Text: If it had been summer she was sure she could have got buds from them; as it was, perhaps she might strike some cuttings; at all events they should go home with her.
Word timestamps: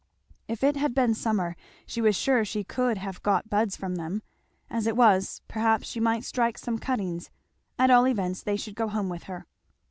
If 0.47 0.63
it 0.63 0.77
had 0.77 0.95
been 0.95 1.13
summer 1.13 1.55
she 1.85 2.01
was 2.01 2.15
sure 2.15 2.43
she 2.43 2.63
could 2.63 2.97
have 2.97 3.21
got 3.21 3.51
buds 3.51 3.75
from 3.75 3.97
them; 3.97 4.23
as 4.67 4.87
it 4.87 4.97
was, 4.97 5.43
perhaps 5.47 5.87
she 5.89 5.99
might 5.99 6.23
strike 6.23 6.57
some 6.57 6.79
cuttings; 6.79 7.29
at 7.77 7.91
all 7.91 8.07
events 8.07 8.41
they 8.41 8.55
should 8.57 8.73
go 8.73 8.87
home 8.87 9.09
with 9.09 9.25
her. 9.25 9.45